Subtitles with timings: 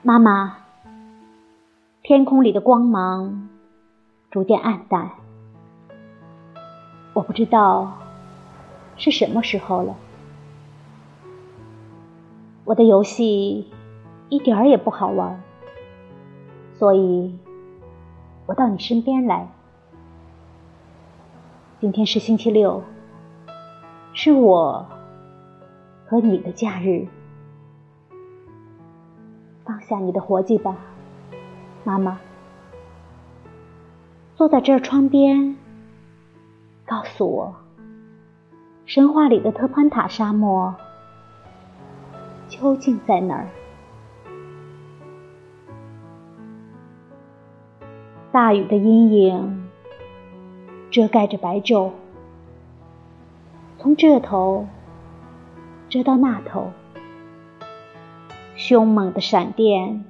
[0.00, 0.58] 妈妈，
[2.04, 3.48] 天空里的光芒
[4.30, 5.10] 逐渐暗淡，
[7.14, 7.98] 我不知道
[8.96, 9.96] 是什么时候了。
[12.64, 13.68] 我的游戏
[14.28, 15.42] 一点儿也不好玩，
[16.74, 17.36] 所以
[18.46, 19.48] 我到你身边来。
[21.80, 22.84] 今天是星期六，
[24.12, 24.86] 是我
[26.06, 27.08] 和你的假日。
[29.88, 30.76] 下你的活计吧，
[31.82, 32.20] 妈妈。
[34.34, 35.56] 坐在这窗边，
[36.84, 37.54] 告诉我，
[38.84, 40.74] 神话里的特潘塔沙漠
[42.48, 43.48] 究竟在哪儿？
[48.30, 49.68] 大雨的阴影
[50.90, 51.92] 遮盖着白昼，
[53.78, 54.66] 从这头
[55.88, 56.70] 遮到那头。
[58.68, 60.04] 凶猛的闪电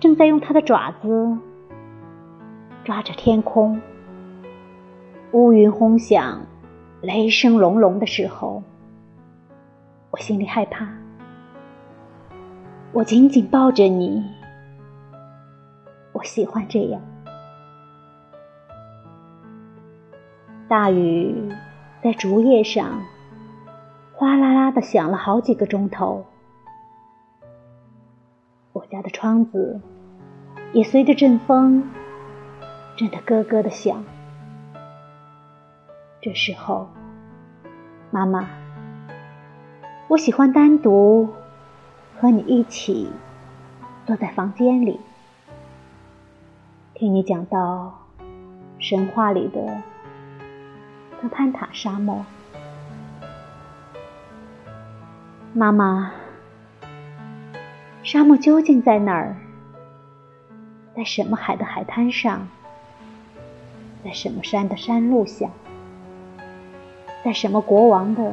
[0.00, 1.38] 正在用它的爪子
[2.82, 3.80] 抓着天空，
[5.30, 6.40] 乌云轰响，
[7.00, 8.64] 雷声隆隆的时候，
[10.10, 10.88] 我心里害怕。
[12.90, 14.24] 我紧紧抱着你，
[16.14, 17.00] 我喜欢这样。
[20.66, 21.48] 大雨
[22.02, 23.04] 在竹叶上
[24.14, 26.26] 哗啦啦的响了好几个钟头。
[29.24, 29.80] 窗子
[30.74, 31.90] 也随着阵风
[32.94, 34.04] 震得咯咯的响。
[36.20, 36.90] 这时候，
[38.10, 38.46] 妈妈，
[40.08, 41.30] 我喜欢单独
[42.20, 43.08] 和你一起
[44.04, 45.00] 坐在房间里，
[46.92, 47.94] 听你讲到
[48.78, 49.80] 神话里的
[51.18, 52.26] 特潘塔沙漠。
[55.54, 56.12] 妈妈。
[58.14, 59.34] 沙漠究竟在哪儿？
[60.94, 62.46] 在什么海的海滩上？
[64.04, 65.50] 在什么山的山路下？
[67.24, 68.32] 在什么国王的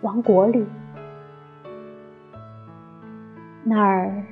[0.00, 0.66] 王国里？
[3.62, 4.24] 那儿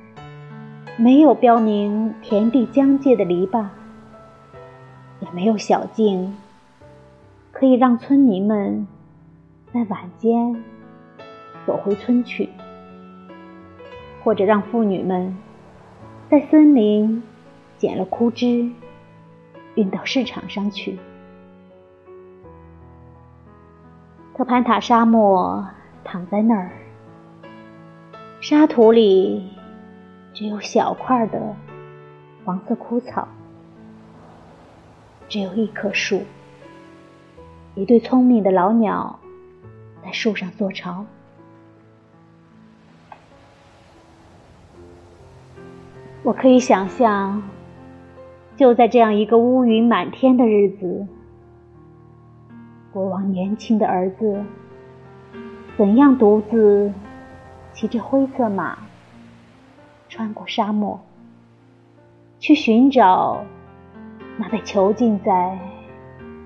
[0.96, 3.66] 没有标明田地疆界的篱笆，
[5.20, 6.36] 也没有小径
[7.52, 8.84] 可以让村民们
[9.72, 10.64] 在晚间
[11.64, 12.48] 走回村去。
[14.22, 15.36] 或者让妇女们
[16.30, 17.22] 在森林
[17.78, 18.70] 捡了枯枝，
[19.74, 20.98] 运到市场上去。
[24.34, 25.66] 特潘塔沙漠
[26.04, 26.70] 躺在那儿，
[28.40, 29.50] 沙土里
[30.32, 31.56] 只有小块的
[32.44, 33.26] 黄色枯草，
[35.28, 36.22] 只有一棵树，
[37.74, 39.18] 一对聪明的老鸟
[40.04, 41.04] 在树上做巢。
[46.28, 47.42] 我可以想象，
[48.54, 51.06] 就在这样一个乌云满天的日子，
[52.92, 54.44] 国王年轻的儿子
[55.78, 56.92] 怎样独自
[57.72, 58.76] 骑着灰色马
[60.10, 61.00] 穿过沙漠，
[62.38, 63.42] 去寻找
[64.36, 65.58] 那被囚禁在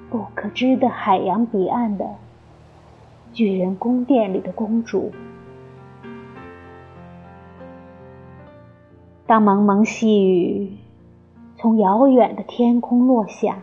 [0.09, 2.09] 不可知的海洋彼岸的
[3.33, 5.11] 巨人宫殿里的公主。
[9.25, 10.77] 当蒙蒙细雨
[11.57, 13.57] 从遥远的天空落下，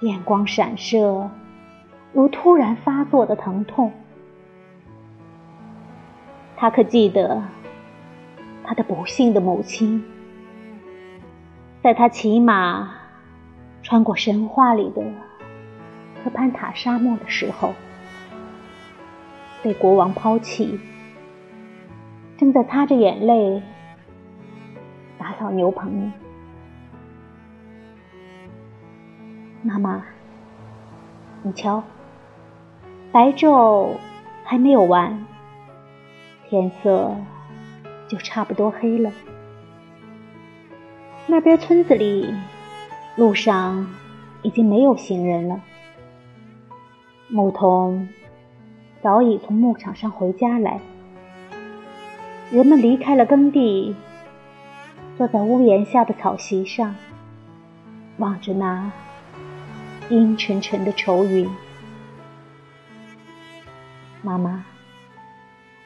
[0.00, 1.30] 电光闪射，
[2.12, 3.92] 如突然发作的疼痛。
[6.56, 7.42] 他可记得
[8.64, 10.04] 他的不幸的母亲，
[11.82, 12.90] 在他骑马
[13.82, 15.02] 穿过神话里的
[16.24, 17.72] 科潘塔沙漠的时候，
[19.62, 20.80] 被国王抛弃，
[22.36, 23.62] 正在擦着眼泪。
[25.46, 26.10] 打扫牛棚，
[29.62, 30.02] 妈妈，
[31.44, 31.84] 你瞧，
[33.12, 33.92] 白昼
[34.42, 35.24] 还没有完，
[36.48, 37.14] 天色
[38.08, 39.12] 就差不多黑了。
[41.28, 42.34] 那边村子里，
[43.14, 43.86] 路上
[44.42, 45.60] 已经没有行人了，
[47.28, 48.08] 牧童
[49.00, 50.80] 早已从牧场上回家来，
[52.50, 53.94] 人们离开了耕地。
[55.16, 56.94] 坐在屋檐下的草席上，
[58.18, 58.92] 望着那
[60.10, 61.48] 阴沉沉的愁云。
[64.20, 64.66] 妈妈，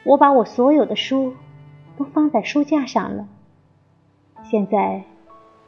[0.03, 1.33] 我把我所有的书
[1.97, 3.25] 都放在书架上了。
[4.43, 5.03] 现在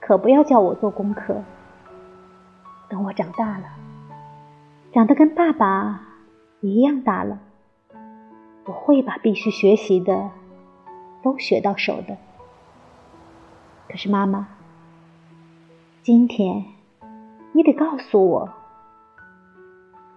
[0.01, 1.41] 可不要叫我做功课。
[2.89, 3.65] 等我长大了，
[4.91, 6.01] 长得跟爸爸
[6.59, 7.39] 一样大了，
[8.65, 10.31] 我会把必须学习的
[11.23, 12.17] 都学到手的。
[13.93, 14.47] 可是妈妈，
[16.01, 16.65] 今天
[17.51, 18.49] 你得告诉我，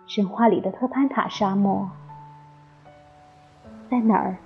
[0.07, 1.91] 神话里的特潘塔沙漠
[3.91, 4.39] 在哪儿？